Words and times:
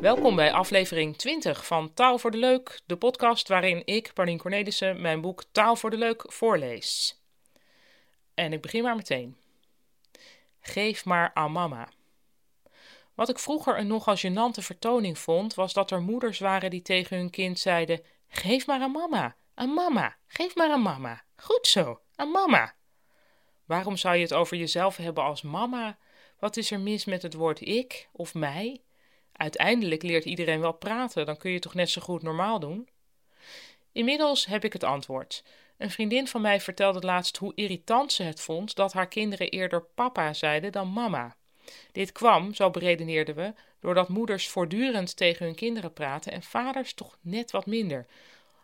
Welkom 0.00 0.36
bij 0.36 0.52
aflevering 0.52 1.16
20 1.16 1.66
van 1.66 1.94
Taal 1.94 2.18
voor 2.18 2.30
de 2.30 2.38
Leuk, 2.38 2.80
de 2.86 2.96
podcast 2.96 3.48
waarin 3.48 3.82
ik, 3.84 4.10
Paulien 4.14 4.38
Cornelissen, 4.38 5.00
mijn 5.00 5.20
boek 5.20 5.44
Taal 5.52 5.76
voor 5.76 5.90
de 5.90 5.96
Leuk 5.96 6.24
voorlees. 6.26 7.20
En 8.34 8.52
ik 8.52 8.60
begin 8.60 8.82
maar 8.82 8.96
meteen. 8.96 9.36
Geef 10.60 11.04
maar 11.04 11.30
aan 11.34 11.52
mama. 11.52 11.88
Wat 13.14 13.28
ik 13.28 13.38
vroeger 13.38 13.78
een 13.78 13.86
nogal 13.86 14.16
gênante 14.16 14.62
vertoning 14.62 15.18
vond, 15.18 15.54
was 15.54 15.72
dat 15.72 15.90
er 15.90 16.00
moeders 16.00 16.38
waren 16.38 16.70
die 16.70 16.82
tegen 16.82 17.16
hun 17.16 17.30
kind 17.30 17.58
zeiden: 17.58 18.04
Geef 18.28 18.66
maar 18.66 18.80
aan 18.80 18.90
mama, 18.90 19.36
aan 19.54 19.74
mama, 19.74 20.16
geef 20.26 20.54
maar 20.54 20.70
aan 20.70 20.82
mama. 20.82 21.24
Goed 21.36 21.66
zo, 21.66 22.00
aan 22.14 22.30
mama. 22.30 22.74
Waarom 23.70 23.96
zou 23.96 24.16
je 24.16 24.22
het 24.22 24.32
over 24.32 24.56
jezelf 24.56 24.96
hebben 24.96 25.24
als 25.24 25.42
mama? 25.42 25.98
Wat 26.38 26.56
is 26.56 26.70
er 26.70 26.80
mis 26.80 27.04
met 27.04 27.22
het 27.22 27.34
woord 27.34 27.60
ik 27.60 28.08
of 28.12 28.34
mij? 28.34 28.80
Uiteindelijk 29.32 30.02
leert 30.02 30.24
iedereen 30.24 30.60
wel 30.60 30.72
praten, 30.72 31.26
dan 31.26 31.36
kun 31.36 31.50
je 31.50 31.58
toch 31.58 31.74
net 31.74 31.90
zo 31.90 32.00
goed 32.00 32.22
normaal 32.22 32.60
doen? 32.60 32.88
Inmiddels 33.92 34.46
heb 34.46 34.64
ik 34.64 34.72
het 34.72 34.84
antwoord. 34.84 35.44
Een 35.76 35.90
vriendin 35.90 36.28
van 36.28 36.40
mij 36.40 36.60
vertelde 36.60 37.00
laatst 37.00 37.36
hoe 37.36 37.52
irritant 37.54 38.12
ze 38.12 38.22
het 38.22 38.40
vond 38.40 38.74
dat 38.74 38.92
haar 38.92 39.08
kinderen 39.08 39.48
eerder 39.48 39.82
papa 39.82 40.32
zeiden 40.32 40.72
dan 40.72 40.92
mama. 40.92 41.36
Dit 41.92 42.12
kwam, 42.12 42.54
zo 42.54 42.70
beredeneerden 42.70 43.34
we, 43.34 43.52
doordat 43.80 44.08
moeders 44.08 44.48
voortdurend 44.48 45.16
tegen 45.16 45.46
hun 45.46 45.54
kinderen 45.54 45.92
praten 45.92 46.32
en 46.32 46.42
vaders 46.42 46.94
toch 46.94 47.18
net 47.20 47.50
wat 47.50 47.66
minder. 47.66 48.06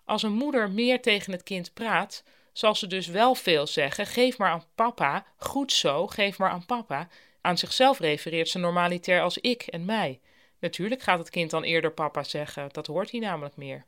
Als 0.04 0.22
een 0.22 0.32
moeder 0.32 0.70
meer 0.70 1.02
tegen 1.02 1.32
het 1.32 1.42
kind 1.42 1.74
praat, 1.74 2.22
zal 2.58 2.74
ze 2.74 2.86
dus 2.86 3.06
wel 3.06 3.34
veel 3.34 3.66
zeggen: 3.66 4.06
geef 4.06 4.38
maar 4.38 4.50
aan 4.50 4.64
papa, 4.74 5.26
goed 5.36 5.72
zo, 5.72 6.06
geef 6.06 6.38
maar 6.38 6.50
aan 6.50 6.66
papa. 6.66 7.08
Aan 7.40 7.58
zichzelf 7.58 7.98
refereert 7.98 8.48
ze 8.48 8.58
normaliter 8.58 9.20
als 9.20 9.38
ik 9.38 9.62
en 9.62 9.84
mij. 9.84 10.20
Natuurlijk 10.60 11.02
gaat 11.02 11.18
het 11.18 11.30
kind 11.30 11.50
dan 11.50 11.62
eerder 11.62 11.92
papa 11.92 12.22
zeggen, 12.22 12.68
dat 12.72 12.86
hoort 12.86 13.10
hij 13.10 13.20
namelijk 13.20 13.56
meer. 13.56 13.84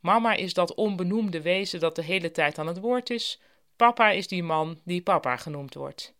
Mama 0.00 0.34
is 0.34 0.54
dat 0.54 0.74
onbenoemde 0.74 1.42
wezen 1.42 1.80
dat 1.80 1.96
de 1.96 2.02
hele 2.02 2.30
tijd 2.30 2.58
aan 2.58 2.66
het 2.66 2.78
woord 2.78 3.10
is. 3.10 3.40
Papa 3.76 4.10
is 4.10 4.28
die 4.28 4.42
man 4.42 4.80
die 4.84 5.02
papa 5.02 5.36
genoemd 5.36 5.74
wordt. 5.74 6.14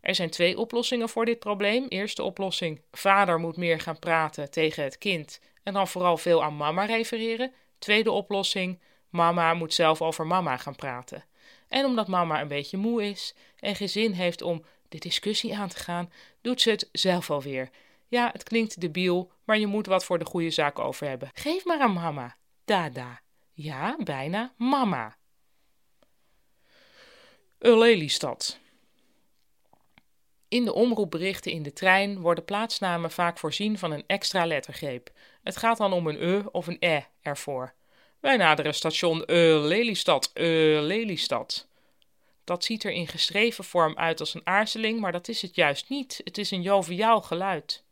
Er 0.00 0.14
zijn 0.14 0.30
twee 0.30 0.58
oplossingen 0.58 1.08
voor 1.08 1.24
dit 1.24 1.38
probleem. 1.38 1.86
Eerste 1.88 2.22
oplossing: 2.22 2.80
vader 2.90 3.38
moet 3.38 3.56
meer 3.56 3.80
gaan 3.80 3.98
praten 3.98 4.50
tegen 4.50 4.84
het 4.84 4.98
kind 4.98 5.40
en 5.62 5.72
dan 5.72 5.88
vooral 5.88 6.16
veel 6.16 6.42
aan 6.42 6.56
mama 6.56 6.84
refereren. 6.84 7.52
Tweede 7.78 8.10
oplossing: 8.10 8.80
mama 9.12 9.54
moet 9.54 9.74
zelf 9.74 10.02
over 10.02 10.26
mama 10.26 10.56
gaan 10.56 10.76
praten. 10.76 11.24
En 11.68 11.84
omdat 11.84 12.08
mama 12.08 12.40
een 12.40 12.48
beetje 12.48 12.76
moe 12.76 13.08
is 13.08 13.34
en 13.58 13.76
geen 13.76 13.88
zin 13.88 14.12
heeft 14.12 14.42
om 14.42 14.64
de 14.88 14.98
discussie 14.98 15.56
aan 15.56 15.68
te 15.68 15.78
gaan, 15.78 16.12
doet 16.40 16.60
ze 16.60 16.70
het 16.70 16.88
zelf 16.92 17.30
alweer. 17.30 17.70
Ja, 18.08 18.30
het 18.32 18.42
klinkt 18.42 18.80
debiel, 18.80 19.32
maar 19.44 19.58
je 19.58 19.66
moet 19.66 19.86
wat 19.86 20.04
voor 20.04 20.18
de 20.18 20.24
goede 20.24 20.50
zaak 20.50 20.78
over 20.78 21.08
hebben. 21.08 21.30
Geef 21.34 21.64
maar 21.64 21.80
aan 21.80 21.92
mama. 21.92 22.36
Dada. 22.64 23.20
Ja, 23.52 23.96
bijna 24.04 24.52
mama. 24.56 25.16
Lelystad. 27.58 28.58
In 30.48 30.64
de 30.64 30.72
omroepberichten 30.72 31.52
in 31.52 31.62
de 31.62 31.72
trein 31.72 32.20
worden 32.20 32.44
plaatsnamen 32.44 33.10
vaak 33.10 33.38
voorzien 33.38 33.78
van 33.78 33.90
een 33.90 34.04
extra 34.06 34.46
lettergreep. 34.46 35.10
Het 35.42 35.56
gaat 35.56 35.78
dan 35.78 35.92
om 35.92 36.06
een 36.06 36.22
e 36.22 36.42
of 36.50 36.66
een 36.66 36.76
e 36.80 37.00
ervoor. 37.22 37.74
Wij 38.22 38.36
naderen 38.36 38.74
station 38.74 39.22
e 39.26 39.58
Lelystad, 39.58 40.30
e 40.34 40.80
Lelystad. 40.80 41.66
Dat 42.44 42.64
ziet 42.64 42.84
er 42.84 42.90
in 42.90 43.08
geschreven 43.08 43.64
vorm 43.64 43.96
uit 43.96 44.20
als 44.20 44.34
een 44.34 44.40
aarzeling, 44.46 45.00
maar 45.00 45.12
dat 45.12 45.28
is 45.28 45.42
het 45.42 45.54
juist 45.54 45.88
niet. 45.88 46.20
Het 46.24 46.38
is 46.38 46.50
een 46.50 46.62
joviaal 46.62 47.22
geluid. 47.22 47.84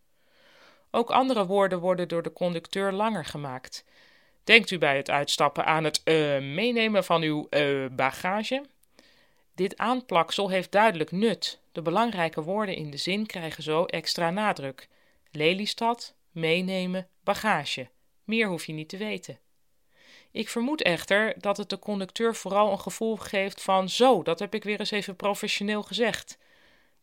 Ook 0.90 1.10
andere 1.10 1.46
woorden 1.46 1.80
worden 1.80 2.08
door 2.08 2.22
de 2.22 2.32
conducteur 2.32 2.92
langer 2.92 3.24
gemaakt. 3.24 3.84
Denkt 4.44 4.70
u 4.70 4.78
bij 4.78 4.96
het 4.96 5.10
uitstappen 5.10 5.64
aan 5.64 5.84
het 5.84 6.00
uh, 6.04 6.14
meenemen 6.38 7.04
van 7.04 7.22
uw 7.22 7.46
uh, 7.50 7.86
bagage? 7.90 8.64
Dit 9.54 9.76
aanplaksel 9.78 10.48
heeft 10.48 10.72
duidelijk 10.72 11.10
nut. 11.10 11.60
De 11.72 11.82
belangrijke 11.82 12.42
woorden 12.42 12.74
in 12.74 12.90
de 12.90 12.96
zin 12.96 13.26
krijgen 13.26 13.62
zo 13.62 13.84
extra 13.84 14.30
nadruk. 14.30 14.88
Lelystad, 15.30 16.14
meenemen, 16.30 17.08
bagage. 17.24 17.88
Meer 18.24 18.48
hoef 18.48 18.66
je 18.66 18.72
niet 18.72 18.88
te 18.88 18.96
weten. 18.96 19.38
Ik 20.32 20.48
vermoed 20.48 20.82
echter 20.82 21.34
dat 21.38 21.56
het 21.56 21.68
de 21.68 21.78
conducteur 21.78 22.34
vooral 22.34 22.72
een 22.72 22.80
gevoel 22.80 23.16
geeft 23.16 23.62
van 23.62 23.88
zo, 23.88 24.22
dat 24.22 24.38
heb 24.38 24.54
ik 24.54 24.64
weer 24.64 24.78
eens 24.78 24.90
even 24.90 25.16
professioneel 25.16 25.82
gezegd. 25.82 26.38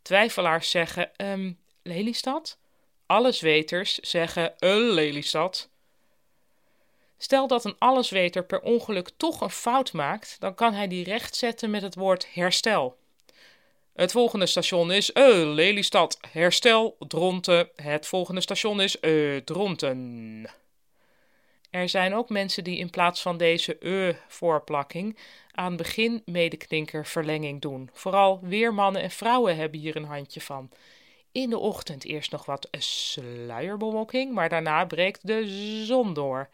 Twijfelaars 0.01 0.69
zeggen, 0.69 1.11
um, 1.17 1.59
Lelystad? 1.83 2.57
Allesweters 3.05 3.99
zeggen 3.99 4.53
een 4.59 4.89
Lelystad. 4.89 5.69
Stel 7.17 7.47
dat 7.47 7.65
een 7.65 7.75
allesweter 7.77 8.45
per 8.45 8.61
ongeluk 8.61 9.09
toch 9.17 9.41
een 9.41 9.49
fout 9.49 9.93
maakt, 9.93 10.35
dan 10.39 10.55
kan 10.55 10.73
hij 10.73 10.87
die 10.87 11.03
rechtzetten 11.03 11.69
met 11.69 11.81
het 11.81 11.95
woord 11.95 12.33
herstel. 12.33 12.97
Het 13.93 14.11
volgende 14.11 14.45
station 14.45 14.91
is 14.91 15.11
uh, 15.13 15.53
Lelystad. 15.53 16.17
Herstel, 16.31 16.95
Dronten. 16.99 17.69
Het 17.75 18.07
volgende 18.07 18.41
station 18.41 18.81
is 18.81 18.97
uh, 19.01 19.37
Dronten. 19.37 20.49
Er 21.69 21.89
zijn 21.89 22.13
ook 22.13 22.29
mensen 22.29 22.63
die 22.63 22.77
in 22.77 22.89
plaats 22.89 23.21
van 23.21 23.37
deze 23.37 23.77
uh 23.79 24.15
voorplakking 24.27 25.17
aan 25.51 25.75
begin 25.75 26.21
medeklinker 26.25 27.05
verlenging 27.05 27.61
doen. 27.61 27.89
Vooral 27.93 28.39
weermannen 28.41 29.01
en 29.01 29.11
vrouwen 29.11 29.55
hebben 29.55 29.79
hier 29.79 29.95
een 29.95 30.05
handje 30.05 30.41
van. 30.41 30.69
In 31.31 31.49
de 31.49 31.57
ochtend 31.57 32.05
eerst 32.05 32.31
nog 32.31 32.45
wat 32.45 32.67
sluierbewolking, 32.71 34.33
maar 34.33 34.49
daarna 34.49 34.85
breekt 34.85 35.27
de 35.27 35.47
zon 35.85 36.13
door. 36.13 36.49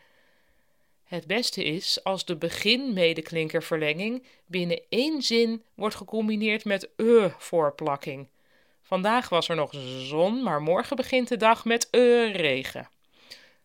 Het 1.04 1.28
beste 1.28 1.64
is 1.64 2.04
als 2.04 2.26
de 2.26 2.36
begin-medeklinkerverlenging 2.36 4.24
binnen 4.46 4.82
één 4.90 5.22
zin 5.22 5.64
wordt 5.76 5.96
gecombineerd 5.96 6.66
met 6.66 6.90
e 6.96 7.30
voorplakking. 7.38 8.28
Vandaag 8.82 9.30
was 9.30 9.50
er 9.50 9.56
nog 9.56 9.72
zon, 9.98 10.44
maar 10.44 10.62
morgen 10.62 10.96
begint 10.96 11.28
de 11.28 11.38
dag 11.38 11.66
met 11.66 11.88
e 11.92 12.32
regen. 12.32 12.90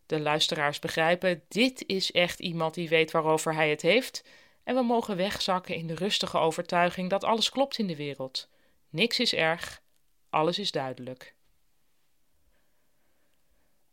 De 0.09 0.21
luisteraars 0.21 0.79
begrijpen, 0.79 1.43
dit 1.49 1.85
is 1.87 2.13
echt 2.13 2.41
iemand 2.41 2.75
die 2.75 2.89
weet 2.89 3.11
waarover 3.11 3.55
hij 3.55 3.71
het 3.71 3.83
heeft, 3.83 4.25
en 4.65 4.75
we 4.75 4.83
mogen 4.83 5.17
wegzakken 5.17 5.75
in 5.75 5.87
de 5.87 5.95
rustige 5.95 6.39
overtuiging 6.39 7.11
dat 7.11 7.25
alles 7.25 7.51
klopt 7.51 7.79
in 7.79 7.87
de 7.87 7.97
wereld. 7.97 8.49
Niks 8.89 9.19
is 9.19 9.35
erg, 9.35 9.83
alles 10.31 10.59
is 10.59 10.71
duidelijk. 10.71 11.35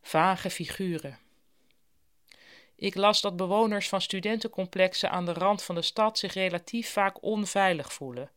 Vage 0.02 0.50
figuren. 0.50 1.20
Ik 2.76 2.96
las 2.96 3.22
dat 3.22 3.36
bewoners 3.36 3.90
van 3.90 4.02
studentencomplexen 4.02 5.10
aan 5.10 5.26
de 5.26 5.34
rand 5.34 5.64
van 5.64 5.76
de 5.76 5.82
stad 5.82 6.20
zich 6.20 6.34
relatief 6.34 6.92
vaak 6.92 7.24
onveilig 7.24 7.94
voelen. 7.94 8.32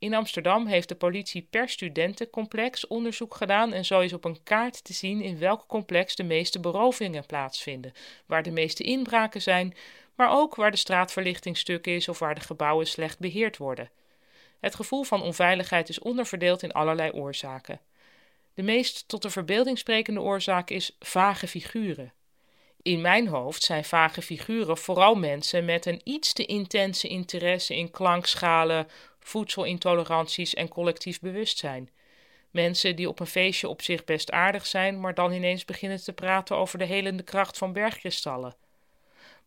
In 0.00 0.14
Amsterdam 0.14 0.66
heeft 0.66 0.88
de 0.88 0.94
politie 0.94 1.46
per 1.50 1.68
studentencomplex 1.68 2.86
onderzoek 2.86 3.34
gedaan 3.34 3.72
en 3.72 3.84
zo 3.84 4.00
is 4.00 4.12
op 4.12 4.24
een 4.24 4.42
kaart 4.42 4.84
te 4.84 4.92
zien 4.92 5.22
in 5.22 5.38
welk 5.38 5.64
complex 5.66 6.14
de 6.14 6.22
meeste 6.22 6.60
berovingen 6.60 7.26
plaatsvinden, 7.26 7.92
waar 8.26 8.42
de 8.42 8.50
meeste 8.50 8.82
inbraken 8.82 9.42
zijn, 9.42 9.74
maar 10.14 10.30
ook 10.30 10.54
waar 10.54 10.70
de 10.70 10.76
straatverlichting 10.76 11.56
stuk 11.56 11.86
is 11.86 12.08
of 12.08 12.18
waar 12.18 12.34
de 12.34 12.40
gebouwen 12.40 12.86
slecht 12.86 13.18
beheerd 13.18 13.56
worden. 13.56 13.90
Het 14.60 14.74
gevoel 14.74 15.02
van 15.02 15.22
onveiligheid 15.22 15.88
is 15.88 15.98
onderverdeeld 15.98 16.62
in 16.62 16.72
allerlei 16.72 17.10
oorzaken. 17.10 17.80
De 18.54 18.62
meest 18.62 19.08
tot 19.08 19.22
de 19.22 19.30
verbeelding 19.30 19.78
sprekende 19.78 20.20
oorzaak 20.20 20.70
is 20.70 20.96
vage 20.98 21.46
figuren. 21.48 22.12
In 22.82 23.00
mijn 23.00 23.28
hoofd 23.28 23.62
zijn 23.62 23.84
vage 23.84 24.22
figuren 24.22 24.76
vooral 24.76 25.14
mensen 25.14 25.64
met 25.64 25.86
een 25.86 26.00
iets 26.04 26.32
te 26.32 26.46
intense 26.46 27.08
interesse 27.08 27.76
in 27.76 27.90
klankschalen, 27.90 28.88
voedselintoleranties 29.20 30.54
en 30.54 30.68
collectief 30.68 31.20
bewustzijn. 31.20 31.90
Mensen 32.50 32.96
die 32.96 33.08
op 33.08 33.20
een 33.20 33.26
feestje 33.26 33.68
op 33.68 33.82
zich 33.82 34.04
best 34.04 34.30
aardig 34.30 34.66
zijn, 34.66 35.00
maar 35.00 35.14
dan 35.14 35.32
ineens 35.32 35.64
beginnen 35.64 36.02
te 36.02 36.12
praten 36.12 36.56
over 36.56 36.78
de 36.78 36.84
helende 36.84 37.22
kracht 37.22 37.58
van 37.58 37.72
bergkristallen. 37.72 38.54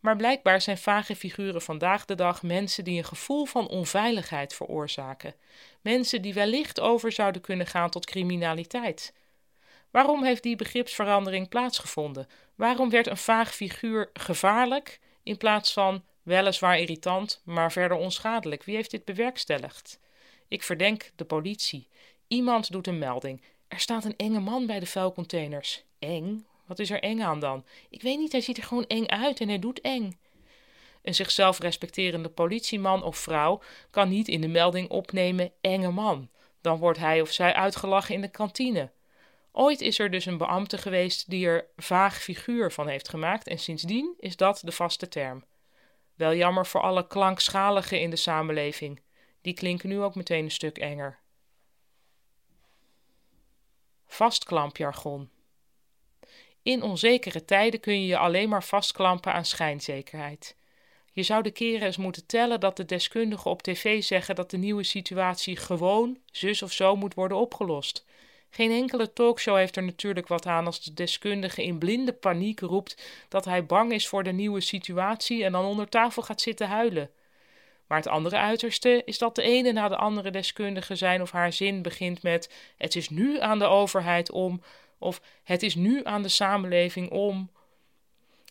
Maar 0.00 0.16
blijkbaar 0.16 0.60
zijn 0.60 0.78
vage 0.78 1.16
figuren 1.16 1.62
vandaag 1.62 2.04
de 2.04 2.14
dag 2.14 2.42
mensen 2.42 2.84
die 2.84 2.98
een 2.98 3.04
gevoel 3.04 3.44
van 3.44 3.68
onveiligheid 3.68 4.54
veroorzaken. 4.54 5.34
Mensen 5.80 6.22
die 6.22 6.34
wellicht 6.34 6.80
over 6.80 7.12
zouden 7.12 7.42
kunnen 7.42 7.66
gaan 7.66 7.90
tot 7.90 8.06
criminaliteit. 8.06 9.12
Waarom 9.90 10.24
heeft 10.24 10.42
die 10.42 10.56
begripsverandering 10.56 11.48
plaatsgevonden? 11.48 12.26
Waarom 12.54 12.90
werd 12.90 13.06
een 13.06 13.16
vaag 13.16 13.54
figuur 13.54 14.10
gevaarlijk 14.12 15.00
in 15.22 15.36
plaats 15.36 15.72
van 15.72 16.04
weliswaar 16.24 16.78
irritant, 16.78 17.40
maar 17.44 17.72
verder 17.72 17.96
onschadelijk? 17.96 18.64
Wie 18.64 18.74
heeft 18.74 18.90
dit 18.90 19.04
bewerkstelligd? 19.04 19.98
Ik 20.48 20.62
verdenk 20.62 21.10
de 21.16 21.24
politie. 21.24 21.88
Iemand 22.28 22.72
doet 22.72 22.86
een 22.86 22.98
melding. 22.98 23.42
Er 23.68 23.80
staat 23.80 24.04
een 24.04 24.16
enge 24.16 24.40
man 24.40 24.66
bij 24.66 24.80
de 24.80 24.86
vuilcontainers. 24.86 25.84
Eng? 25.98 26.46
Wat 26.66 26.78
is 26.78 26.90
er 26.90 27.02
eng 27.02 27.20
aan 27.20 27.40
dan? 27.40 27.64
Ik 27.90 28.02
weet 28.02 28.18
niet, 28.18 28.32
hij 28.32 28.40
ziet 28.40 28.56
er 28.56 28.62
gewoon 28.62 28.86
eng 28.86 29.06
uit 29.06 29.40
en 29.40 29.48
hij 29.48 29.58
doet 29.58 29.80
eng. 29.80 30.18
Een 31.02 31.14
zichzelf 31.14 31.58
respecterende 31.58 32.28
politieman 32.28 33.02
of 33.02 33.16
vrouw 33.16 33.62
kan 33.90 34.08
niet 34.08 34.28
in 34.28 34.40
de 34.40 34.48
melding 34.48 34.88
opnemen 34.88 35.52
enge 35.60 35.90
man. 35.90 36.28
Dan 36.60 36.78
wordt 36.78 36.98
hij 36.98 37.20
of 37.20 37.30
zij 37.30 37.54
uitgelachen 37.54 38.14
in 38.14 38.20
de 38.20 38.30
kantine. 38.30 38.90
Ooit 39.52 39.80
is 39.80 39.98
er 39.98 40.10
dus 40.10 40.26
een 40.26 40.38
beambte 40.38 40.78
geweest 40.78 41.30
die 41.30 41.46
er 41.46 41.66
vaag 41.76 42.22
figuur 42.22 42.72
van 42.72 42.88
heeft 42.88 43.08
gemaakt 43.08 43.48
en 43.48 43.58
sindsdien 43.58 44.14
is 44.18 44.36
dat 44.36 44.60
de 44.64 44.72
vaste 44.72 45.08
term. 45.08 45.44
Wel 46.14 46.34
jammer 46.34 46.66
voor 46.66 46.80
alle 46.80 47.06
klankschaligen 47.06 48.00
in 48.00 48.10
de 48.10 48.16
samenleving. 48.16 49.02
Die 49.40 49.54
klinken 49.54 49.88
nu 49.88 50.00
ook 50.00 50.14
meteen 50.14 50.44
een 50.44 50.50
stuk 50.50 50.78
enger. 50.78 51.18
Vastklampjargon. 54.06 55.30
In 56.62 56.82
onzekere 56.82 57.44
tijden 57.44 57.80
kun 57.80 58.00
je 58.00 58.06
je 58.06 58.18
alleen 58.18 58.48
maar 58.48 58.64
vastklampen 58.64 59.32
aan 59.32 59.44
schijnzekerheid. 59.44 60.56
Je 61.12 61.22
zou 61.22 61.42
de 61.42 61.50
keren 61.50 61.86
eens 61.86 61.96
moeten 61.96 62.26
tellen 62.26 62.60
dat 62.60 62.76
de 62.76 62.84
deskundigen 62.84 63.50
op 63.50 63.62
tv 63.62 64.02
zeggen 64.02 64.34
dat 64.34 64.50
de 64.50 64.56
nieuwe 64.56 64.82
situatie 64.82 65.56
gewoon, 65.56 66.18
zus 66.30 66.62
of 66.62 66.72
zo, 66.72 66.96
moet 66.96 67.14
worden 67.14 67.36
opgelost. 67.36 68.04
Geen 68.54 68.70
enkele 68.70 69.12
talkshow 69.12 69.56
heeft 69.56 69.76
er 69.76 69.82
natuurlijk 69.82 70.28
wat 70.28 70.46
aan 70.46 70.66
als 70.66 70.82
de 70.82 70.94
deskundige 70.94 71.62
in 71.62 71.78
blinde 71.78 72.12
paniek 72.12 72.60
roept 72.60 73.02
dat 73.28 73.44
hij 73.44 73.66
bang 73.66 73.92
is 73.92 74.08
voor 74.08 74.22
de 74.22 74.32
nieuwe 74.32 74.60
situatie 74.60 75.44
en 75.44 75.52
dan 75.52 75.64
onder 75.64 75.88
tafel 75.88 76.22
gaat 76.22 76.40
zitten 76.40 76.68
huilen. 76.68 77.10
Maar 77.86 77.98
het 77.98 78.08
andere 78.08 78.36
uiterste 78.36 79.02
is 79.04 79.18
dat 79.18 79.34
de 79.34 79.42
ene 79.42 79.72
na 79.72 79.88
de 79.88 79.96
andere 79.96 80.30
deskundige 80.30 80.94
zijn 80.94 81.22
of 81.22 81.30
haar 81.30 81.52
zin 81.52 81.82
begint 81.82 82.22
met: 82.22 82.52
Het 82.76 82.96
is 82.96 83.08
nu 83.08 83.40
aan 83.40 83.58
de 83.58 83.66
overheid 83.66 84.30
om, 84.30 84.62
of 84.98 85.20
Het 85.44 85.62
is 85.62 85.74
nu 85.74 86.00
aan 86.04 86.22
de 86.22 86.28
samenleving 86.28 87.10
om. 87.10 87.50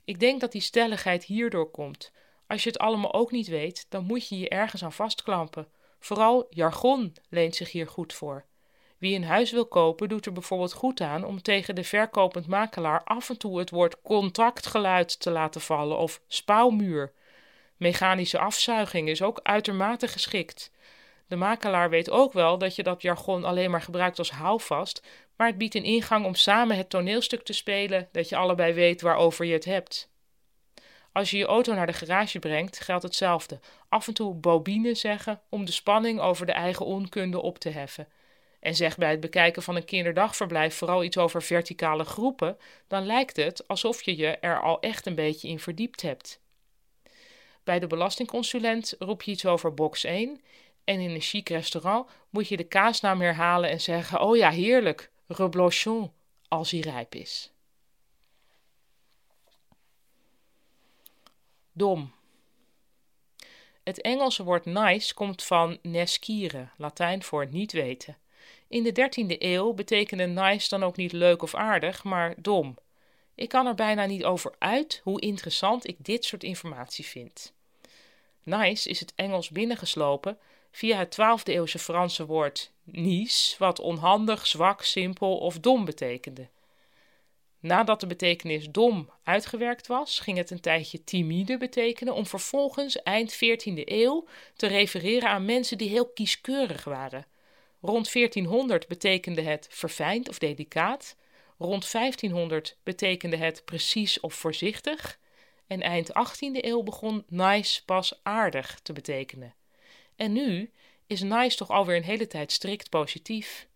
Ik 0.06 0.20
denk 0.20 0.42
dat 0.42 0.52
die 0.52 0.62
stelligheid 0.62 1.24
hierdoor 1.24 1.72
komt. 1.72 2.12
Als 2.48 2.64
je 2.64 2.70
het 2.70 2.80
allemaal 2.80 3.14
ook 3.14 3.32
niet 3.32 3.48
weet, 3.48 3.86
dan 3.90 4.06
moet 4.06 4.28
je 4.28 4.40
je 4.40 4.50
ergens 4.50 4.84
aan 4.84 4.94
vastklampen. 4.94 5.68
Vooral 6.00 6.48
jargon 6.50 7.16
leent 7.30 7.56
zich 7.56 7.72
hier 7.72 7.88
goed 7.88 8.14
voor. 8.14 8.46
Wie 9.04 9.16
een 9.16 9.24
huis 9.24 9.52
wil 9.52 9.66
kopen, 9.66 10.10
doet 10.10 10.26
er 10.26 10.32
bijvoorbeeld 10.34 10.74
goed 10.74 11.02
aan 11.02 11.26
om 11.26 11.42
tegen 11.42 11.76
de 11.76 11.84
verkopend 11.84 12.48
makelaar 12.48 13.04
af 13.04 13.30
en 13.30 13.38
toe 13.38 13.60
het 13.60 13.70
woord 13.70 14.02
contactgeluid 14.02 15.20
te 15.20 15.32
laten 15.32 15.62
vallen 15.62 15.98
of 15.98 16.22
spouwmuur. 16.28 17.12
Mechanische 17.78 18.40
afzuiging 18.40 19.10
is 19.10 19.22
ook 19.22 19.40
uitermate 19.44 20.08
geschikt. 20.08 20.72
De 21.28 21.36
makelaar 21.36 21.90
weet 21.90 22.10
ook 22.10 22.34
wel 22.34 22.58
dat 22.58 22.76
je 22.76 22.84
dat 22.84 23.02
jargon 23.02 23.44
alleen 23.44 23.72
maar 23.72 23.82
gebruikt 23.82 24.18
als 24.18 24.32
houvast, 24.32 25.04
maar 25.36 25.48
het 25.48 25.58
biedt 25.58 25.76
een 25.76 25.84
ingang 25.84 26.26
om 26.26 26.36
samen 26.36 26.78
het 26.78 26.90
toneelstuk 26.90 27.44
te 27.44 27.54
spelen 27.54 28.10
dat 28.12 28.30
je 28.30 28.36
allebei 28.36 28.74
weet 28.74 29.02
waarover 29.02 29.46
je 29.46 29.54
het 29.54 29.66
hebt. 29.66 30.12
Als 31.12 31.32
je 31.32 31.38
je 31.38 31.46
auto 31.46 31.74
naar 31.74 31.88
de 31.88 31.94
garage 31.94 32.40
brengt, 32.40 32.80
geldt 32.80 33.04
hetzelfde. 33.04 33.60
Af 33.90 34.08
en 34.08 34.14
toe 34.14 34.34
bobine 34.34 34.94
zeggen 34.94 35.42
om 35.50 35.66
de 35.66 35.72
spanning 35.72 36.20
over 36.20 36.46
de 36.46 36.52
eigen 36.52 36.86
onkunde 36.86 37.42
op 37.42 37.60
te 37.60 37.70
heffen. 37.70 38.08
En 38.64 38.76
zeg 38.76 38.98
bij 38.98 39.10
het 39.10 39.20
bekijken 39.20 39.64
van 39.64 39.76
een 39.76 39.86
kinderdagverblijf 39.86 40.76
vooral 40.76 41.04
iets 41.04 41.18
over 41.18 41.42
verticale 41.42 42.04
groepen, 42.04 42.58
dan 42.88 43.06
lijkt 43.06 43.36
het 43.36 43.68
alsof 43.68 44.02
je 44.02 44.18
je 44.18 44.28
er 44.28 44.62
al 44.62 44.80
echt 44.80 45.06
een 45.06 45.16
beetje 45.16 45.48
in 45.48 45.60
verdiept 45.60 46.02
hebt. 46.02 46.40
Bij 47.64 47.80
de 47.80 47.88
belastingconsulent 47.88 48.96
roep 49.00 49.22
je 49.22 49.32
iets 49.32 49.46
over 49.46 49.74
box 49.74 50.04
1 50.04 50.42
en 50.84 51.00
in 51.00 51.10
een 51.10 51.22
chic 51.22 51.50
restaurant 51.50 52.10
moet 52.30 52.48
je 52.48 52.58
de 52.58 52.64
kaasnaam 52.64 53.22
herhalen 53.22 53.70
en 53.70 53.82
zeggen: 53.82 54.22
Oh 54.22 54.38
ja, 54.38 54.52
heerlijk, 54.52 55.12
reblochon, 55.28 56.12
als 56.48 56.72
hij 56.72 56.80
rijp 56.80 57.16
is. 57.16 57.52
Dom. 61.72 62.14
Het 63.84 64.02
Engelse 64.02 64.44
woord 64.44 64.66
nice 64.66 65.14
komt 65.14 65.44
van 65.44 65.78
nescire, 65.82 66.68
Latijn 66.78 67.24
voor 67.24 67.48
niet 67.48 67.72
weten. 67.72 68.18
In 68.74 68.84
de 68.84 69.10
13e 69.10 69.36
eeuw 69.40 69.74
betekende 69.74 70.26
nice 70.26 70.70
dan 70.70 70.84
ook 70.84 70.98
niet 70.98 71.12
leuk 71.12 71.42
of 71.42 71.56
aardig, 71.56 72.04
maar 72.04 72.34
dom. 72.38 72.78
Ik 73.36 73.50
kan 73.50 73.68
er 73.68 73.76
bijna 73.76 74.06
niet 74.06 74.24
over 74.24 74.54
uit 74.60 75.02
hoe 75.04 75.22
interessant 75.22 75.88
ik 75.88 75.98
dit 76.00 76.26
soort 76.26 76.44
informatie 76.44 77.06
vind. 77.06 77.54
Nice 78.44 78.90
is 78.90 79.00
het 79.00 79.14
Engels 79.16 79.50
binnengeslopen 79.50 80.38
via 80.72 80.98
het 80.98 81.18
12e 81.22 81.44
eeuwse 81.44 81.80
Franse 81.80 82.26
woord 82.26 82.72
nice, 82.84 83.56
wat 83.58 83.80
onhandig, 83.80 84.48
zwak, 84.48 84.84
simpel 84.84 85.38
of 85.38 85.60
dom 85.60 85.86
betekende. 85.86 86.48
Nadat 87.60 88.00
de 88.00 88.08
betekenis 88.08 88.70
dom 88.70 89.10
uitgewerkt 89.24 89.88
was, 89.88 90.20
ging 90.20 90.38
het 90.38 90.52
een 90.52 90.62
tijdje 90.62 91.04
timide 91.04 91.58
betekenen 91.58 92.14
om 92.14 92.26
vervolgens 92.26 93.02
eind 93.04 93.36
14e 93.36 93.82
eeuw 93.86 94.28
te 94.56 94.68
refereren 94.68 95.30
aan 95.30 95.46
mensen 95.46 95.78
die 95.78 95.90
heel 95.90 96.10
kieskeurig 96.10 96.84
waren. 96.84 97.26
Rond 97.86 98.14
1400 98.14 98.88
betekende 98.88 99.42
het 99.42 99.68
verfijnd 99.70 100.30
of 100.30 100.38
delicaat. 100.38 101.16
Rond 101.58 101.92
1500 101.92 102.78
betekende 102.84 103.38
het 103.38 103.66
precies 103.66 104.20
of 104.20 104.34
voorzichtig. 104.34 105.20
En 105.68 105.82
eind 105.82 106.10
18e 106.10 106.62
eeuw 106.62 106.84
begon 106.84 107.24
nice 107.28 107.86
pas 107.86 108.20
aardig 108.22 108.80
te 108.84 108.94
betekenen. 108.94 109.54
En 110.16 110.32
nu 110.34 110.72
is 111.08 111.22
nice 111.22 111.58
toch 111.58 111.70
alweer 111.70 111.96
een 111.96 112.04
hele 112.04 112.28
tijd 112.28 112.52
strikt 112.52 112.90
positief. 112.90 113.68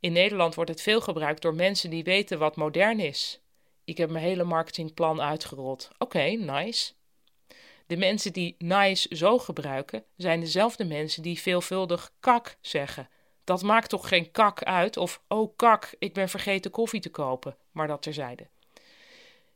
In 0.00 0.12
Nederland 0.12 0.54
wordt 0.54 0.70
het 0.70 0.82
veel 0.82 1.00
gebruikt 1.00 1.42
door 1.42 1.54
mensen 1.54 1.90
die 1.90 2.04
weten 2.04 2.38
wat 2.38 2.56
modern 2.56 3.00
is. 3.00 3.40
Ik 3.84 3.96
heb 3.96 4.10
mijn 4.10 4.24
hele 4.24 4.44
marketingplan 4.44 5.20
uitgerold. 5.20 5.90
Oké, 5.98 6.24
nice. 6.24 6.92
De 7.86 7.96
mensen 7.96 8.32
die 8.32 8.54
nice 8.58 9.16
zo 9.16 9.38
gebruiken, 9.38 10.04
zijn 10.16 10.40
dezelfde 10.40 10.84
mensen 10.84 11.22
die 11.22 11.40
veelvuldig 11.40 12.12
kak 12.20 12.56
zeggen. 12.60 13.08
Dat 13.46 13.62
maakt 13.62 13.88
toch 13.88 14.08
geen 14.08 14.30
kak 14.30 14.62
uit? 14.62 14.96
Of 14.96 15.20
oh 15.28 15.56
kak, 15.56 15.94
ik 15.98 16.14
ben 16.14 16.28
vergeten 16.28 16.70
koffie 16.70 17.00
te 17.00 17.10
kopen. 17.10 17.56
Maar 17.72 17.86
dat 17.86 18.02
terzijde. 18.02 18.46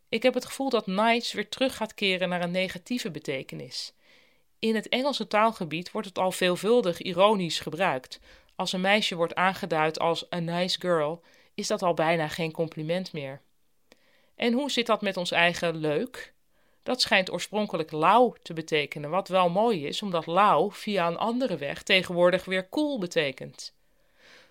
Ik 0.09 0.23
heb 0.23 0.35
het 0.35 0.45
gevoel 0.45 0.69
dat 0.69 0.87
nice 0.87 1.37
weer 1.37 1.49
terug 1.49 1.77
gaat 1.77 1.95
keren 1.95 2.29
naar 2.29 2.43
een 2.43 2.51
negatieve 2.51 3.11
betekenis. 3.11 3.93
In 4.59 4.75
het 4.75 4.89
Engelse 4.89 5.27
taalgebied 5.27 5.91
wordt 5.91 6.09
het 6.09 6.19
al 6.19 6.33
veelvuldig 6.33 7.01
ironisch 7.01 7.61
gebruikt. 7.61 8.21
Als 8.55 8.73
een 8.73 8.81
meisje 8.81 9.15
wordt 9.15 9.35
aangeduid 9.35 9.99
als 9.99 10.33
a 10.33 10.39
nice 10.39 10.81
girl, 10.81 11.23
is 11.55 11.67
dat 11.67 11.83
al 11.83 11.95
bijna 11.95 12.29
geen 12.29 12.53
compliment 12.53 13.13
meer. 13.13 13.41
En 14.35 14.53
hoe 14.53 14.71
zit 14.71 14.87
dat 14.87 15.03
met 15.03 15.17
ons 15.17 15.31
eigen 15.31 15.77
leuk? 15.77 16.33
Dat 16.83 17.01
schijnt 17.01 17.33
oorspronkelijk 17.33 17.93
lauw 17.93 18.35
te 18.43 18.53
betekenen, 18.53 19.11
wat 19.11 19.29
wel 19.29 19.49
mooi 19.49 19.87
is, 19.87 20.03
omdat 20.03 20.27
lauw 20.27 20.71
via 20.71 21.07
een 21.07 21.19
andere 21.19 21.57
weg 21.57 21.83
tegenwoordig 21.83 22.45
weer 22.45 22.69
cool 22.69 22.99
betekent. 22.99 23.79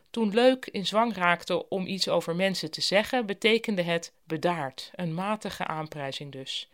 Toen 0.09 0.33
leuk 0.33 0.65
in 0.65 0.85
zwang 0.85 1.15
raakte 1.15 1.69
om 1.69 1.85
iets 1.85 2.07
over 2.07 2.35
mensen 2.35 2.71
te 2.71 2.81
zeggen, 2.81 3.25
betekende 3.25 3.81
het 3.81 4.13
bedaard, 4.23 4.91
een 4.95 5.13
matige 5.13 5.65
aanprijzing 5.65 6.31
dus. 6.31 6.69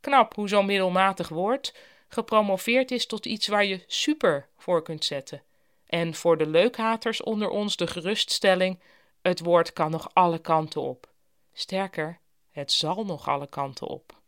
Knap 0.00 0.34
hoe 0.34 0.48
zo'n 0.48 0.66
middelmatig 0.66 1.28
woord 1.28 1.74
gepromoveerd 2.08 2.90
is 2.90 3.06
tot 3.06 3.26
iets 3.26 3.46
waar 3.46 3.64
je 3.64 3.84
super 3.86 4.48
voor 4.56 4.82
kunt 4.82 5.04
zetten. 5.04 5.42
En 5.86 6.14
voor 6.14 6.38
de 6.38 6.46
leukhaters 6.46 7.22
onder 7.22 7.48
ons 7.48 7.76
de 7.76 7.86
geruststelling: 7.86 8.80
het 9.22 9.40
woord 9.40 9.72
kan 9.72 9.90
nog 9.90 10.10
alle 10.12 10.38
kanten 10.38 10.80
op. 10.80 11.08
Sterker, 11.52 12.18
het 12.50 12.72
zal 12.72 13.04
nog 13.04 13.28
alle 13.28 13.46
kanten 13.46 13.86
op. 13.86 14.20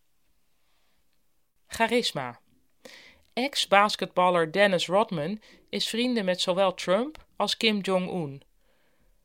Charisma. 1.66 2.40
Ex-basketballer 3.32 4.52
Dennis 4.52 4.86
Rodman 4.86 5.40
is 5.68 5.88
vrienden 5.88 6.24
met 6.24 6.40
zowel 6.40 6.74
Trump 6.74 7.23
als 7.36 7.56
Kim 7.56 7.80
Jong-un. 7.80 8.42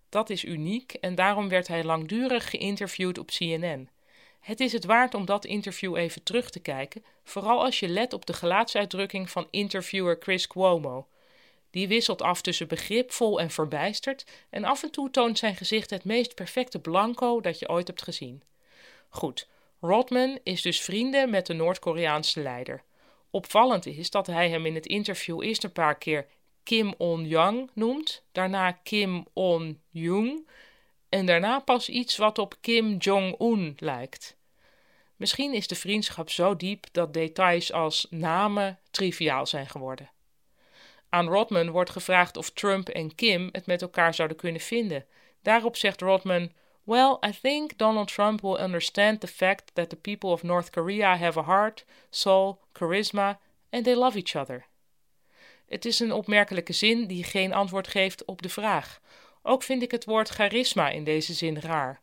Dat 0.10 0.30
is 0.30 0.44
uniek 0.44 0.94
en 0.94 1.16
daarom 1.16 1.50
werd 1.50 1.68
hij 1.68 1.84
langdurig 1.84 2.50
geïnterviewd 2.50 3.18
op 3.18 3.28
CNN. 3.28 3.90
Het 4.40 4.60
is 4.60 4.74
het 4.74 4.86
waard 4.86 5.14
om 5.14 5.26
dat 5.26 5.46
interview 5.46 5.96
even 5.96 6.24
terug 6.24 6.50
te 6.50 6.60
kijken, 6.60 7.04
vooral 7.24 7.64
als 7.64 7.80
je 7.80 7.88
let 7.88 8.14
op 8.14 8.26
de 8.26 8.34
gelaatsuitdrukking 8.34 9.30
van 9.30 9.48
interviewer 9.52 10.18
Chris 10.20 10.48
Cuomo. 10.48 11.08
Die 11.70 11.88
wisselt 11.88 12.22
af 12.22 12.42
tussen 12.42 12.68
begripvol 12.68 13.40
en 13.40 13.50
verbijsterd 13.50 14.26
en 14.50 14.64
af 14.64 14.84
en 14.84 14.92
toe 14.92 15.12
toont 15.12 15.38
zijn 15.38 15.56
gezicht 15.56 15.90
het 15.90 16.04
meest 16.04 16.36
perfecte 16.36 16.80
blanco 16.80 17.42
dat 17.42 17.60
je 17.60 17.70
ooit 17.70 17.88
hebt 17.88 18.02
gezien. 18.02 18.44
Goed, 19.10 19.48
Rodman 19.80 20.40
is 20.44 20.62
dus 20.62 20.82
vrienden 20.82 21.30
met 21.30 21.46
de 21.46 21.54
Noord-Koreaanse 21.54 22.42
leider. 22.42 22.84
Opvallend 23.30 23.86
is 23.86 24.10
dat 24.10 24.28
hij 24.28 24.50
hem 24.50 24.66
in 24.66 24.76
het 24.76 24.86
interview 24.86 25.44
eerst 25.44 25.64
een 25.64 25.72
paar 25.72 25.98
keer 25.98 26.28
Kim 26.70 26.94
On-yang 26.98 27.70
noemt, 27.74 28.24
daarna 28.32 28.72
Kim 28.72 29.26
On-jung 29.34 30.48
en 31.10 31.26
daarna 31.26 31.60
pas 31.60 31.90
iets 31.90 32.18
wat 32.18 32.38
op 32.38 32.56
Kim 32.62 32.98
Jong-un 32.98 33.76
lijkt. 33.78 34.38
Misschien 35.16 35.54
is 35.54 35.68
de 35.68 35.76
vriendschap 35.76 36.30
zo 36.30 36.56
diep 36.56 36.86
dat 36.92 37.14
details 37.14 37.72
als 37.72 38.08
namen 38.10 38.80
triviaal 38.92 39.46
zijn 39.46 39.68
geworden. 39.68 40.10
Aan 41.10 41.28
Rodman 41.28 41.70
wordt 41.70 41.90
gevraagd 41.90 42.38
of 42.38 42.50
Trump 42.50 42.90
en 42.90 43.16
Kim 43.16 43.50
het 43.52 43.66
met 43.66 43.82
elkaar 43.82 44.14
zouden 44.14 44.38
kunnen 44.38 44.62
vinden. 44.62 45.06
Daarop 45.42 45.76
zegt 45.76 46.02
Rodman: 46.02 46.52
Well, 46.84 47.18
I 47.28 47.40
think 47.42 47.78
Donald 47.78 48.14
Trump 48.14 48.42
will 48.42 48.60
understand 48.60 49.20
the 49.20 49.28
fact 49.28 49.72
that 49.74 49.90
the 49.90 49.96
people 49.96 50.30
of 50.30 50.44
North 50.44 50.70
Korea 50.70 51.18
have 51.18 51.40
a 51.40 51.44
heart, 51.44 51.86
soul, 52.10 52.60
charisma, 52.74 53.40
and 53.70 53.84
they 53.84 53.96
love 53.96 54.18
each 54.18 54.36
other. 54.36 54.69
Het 55.70 55.86
is 55.86 56.00
een 56.00 56.12
opmerkelijke 56.12 56.74
zin 56.74 57.08
die 57.08 57.24
geen 57.24 57.54
antwoord 57.54 57.88
geeft 57.88 58.26
op 58.26 58.42
de 58.42 58.50
vraag. 58.50 59.00
Ook 59.42 59.64
vind 59.64 59.82
ik 59.82 59.92
het 59.92 60.06
woord 60.06 60.30
charisma 60.30 60.90
in 60.90 61.04
deze 61.04 61.34
zin 61.34 61.60
raar. 61.60 62.02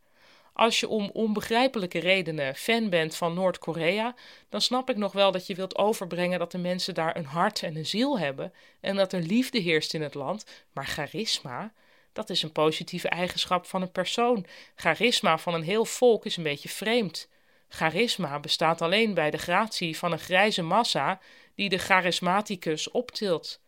Als 0.53 0.81
je 0.81 0.89
om 0.89 1.11
onbegrijpelijke 1.13 1.99
redenen 1.99 2.55
fan 2.55 2.91
bent 2.91 3.17
van 3.17 3.35
Noord-Korea, 3.35 4.15
dan 4.49 4.61
snap 4.61 4.91
ik 4.91 4.97
nog 4.97 5.13
wel 5.13 5.33
dat 5.33 5.47
je 5.47 5.55
wilt 5.55 5.77
overbrengen 5.77 6.39
dat 6.39 6.51
de 6.51 6.59
mensen 6.59 6.95
daar 6.95 7.17
een 7.17 7.25
hart 7.25 7.63
en 7.63 7.77
een 7.77 7.87
ziel 7.87 8.19
hebben 8.19 8.53
en 8.81 8.97
dat 8.97 9.13
er 9.13 9.21
liefde 9.21 9.59
heerst 9.59 9.95
in 9.95 10.03
het 10.03 10.15
land. 10.15 10.45
Maar 10.73 10.87
charisma, 10.87 11.73
dat 12.13 12.31
is 12.31 12.43
een 12.43 12.53
positieve 12.53 13.09
eigenschap 13.09 13.67
van 13.67 13.83
een 13.83 13.93
persoon. 13.93 14.47
Charisma 14.75 15.39
van 15.39 15.55
een 15.55 15.63
heel 15.63 15.85
volk 15.85 16.25
is 16.25 16.37
een 16.37 16.43
beetje 16.43 16.69
vreemd. 16.69 17.29
Charisma 17.69 18.41
bestaat 18.41 18.83
alleen 18.83 19.15
bij 19.15 19.31
de 19.31 19.39
gratie 19.39 19.99
van 19.99 20.13
een 20.13 20.19
grijze 20.19 20.63
massa 20.63 21.21
die 21.55 21.69
de 21.69 21.79
charismaticus 21.79 22.91
optilt. 22.91 23.61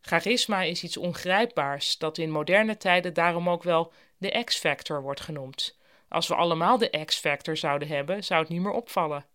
Charisma 0.00 0.62
is 0.62 0.82
iets 0.82 0.96
ongrijpbaars 0.96 1.98
dat 1.98 2.18
in 2.18 2.30
moderne 2.30 2.76
tijden 2.76 3.14
daarom 3.14 3.48
ook 3.48 3.62
wel 3.62 3.92
de 4.18 4.44
X-factor 4.44 5.02
wordt 5.02 5.20
genoemd. 5.20 5.78
Als 6.08 6.28
we 6.28 6.34
allemaal 6.34 6.78
de 6.78 7.04
X-factor 7.04 7.56
zouden 7.56 7.88
hebben, 7.88 8.24
zou 8.24 8.40
het 8.40 8.48
niet 8.48 8.60
meer 8.60 8.72
opvallen. 8.72 9.26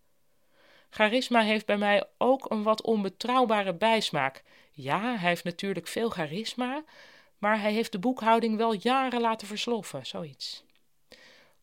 Charisma 0.89 1.41
heeft 1.41 1.65
bij 1.65 1.77
mij 1.77 2.03
ook 2.17 2.51
een 2.51 2.63
wat 2.63 2.81
onbetrouwbare 2.81 3.73
bijsmaak. 3.73 4.43
Ja, 4.71 4.99
hij 4.99 5.29
heeft 5.29 5.43
natuurlijk 5.43 5.87
veel 5.87 6.09
charisma, 6.09 6.83
maar 7.37 7.61
hij 7.61 7.71
heeft 7.71 7.91
de 7.91 7.99
boekhouding 7.99 8.57
wel 8.57 8.73
jaren 8.73 9.21
laten 9.21 9.47
versloffen, 9.47 10.05
zoiets. 10.05 10.63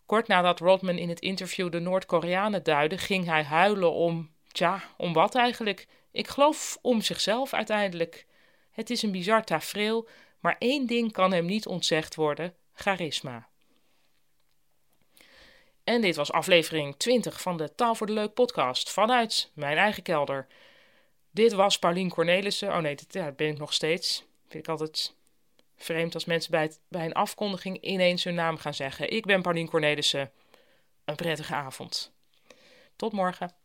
Kort 0.06 0.26
nadat 0.26 0.58
Rodman 0.58 0.98
in 0.98 1.08
het 1.08 1.20
interview 1.20 1.70
de 1.70 1.78
Noord-Koreanen 1.78 2.62
duidde, 2.62 2.98
ging 2.98 3.24
hij 3.24 3.42
huilen 3.42 3.92
om, 3.92 4.30
tja, 4.52 4.82
om 4.96 5.12
wat 5.12 5.34
eigenlijk? 5.34 5.86
Ik 6.10 6.28
geloof 6.28 6.78
om 6.82 7.00
zichzelf 7.00 7.52
uiteindelijk. 7.52 8.26
Het 8.70 8.90
is 8.90 9.02
een 9.02 9.12
bizar 9.12 9.44
tafereel, 9.44 10.08
maar 10.40 10.56
één 10.58 10.86
ding 10.86 11.12
kan 11.12 11.32
hem 11.32 11.44
niet 11.44 11.66
ontzegd 11.66 12.14
worden: 12.14 12.54
charisma. 12.74 13.48
En 15.84 16.00
dit 16.00 16.16
was 16.16 16.32
aflevering 16.32 16.96
20 16.96 17.40
van 17.40 17.56
de 17.56 17.74
Taal 17.74 17.94
voor 17.94 18.06
de 18.06 18.12
Leuk 18.12 18.34
podcast 18.34 18.90
vanuit 18.90 19.50
mijn 19.54 19.76
eigen 19.76 20.02
kelder. 20.02 20.46
Dit 21.30 21.52
was 21.52 21.78
Paulien 21.78 22.10
Cornelissen. 22.10 22.68
Oh 22.68 22.78
nee, 22.78 22.96
dat, 23.08 23.36
ben 23.36 23.48
ik 23.48 23.58
nog 23.58 23.72
steeds. 23.72 24.24
Vind 24.48 24.64
ik 24.64 24.70
altijd 24.70 25.14
vreemd 25.84 26.14
als 26.14 26.24
mensen 26.24 26.50
bij, 26.50 26.72
bij 26.88 27.04
een 27.04 27.12
afkondiging 27.12 27.80
ineens 27.80 28.24
hun 28.24 28.34
naam 28.34 28.56
gaan 28.56 28.74
zeggen. 28.74 29.10
Ik 29.10 29.24
ben 29.26 29.42
Paulien 29.42 29.68
Cornelissen. 29.68 30.32
Een 31.04 31.14
prettige 31.14 31.54
avond. 31.54 32.12
Tot 32.96 33.12
morgen. 33.12 33.63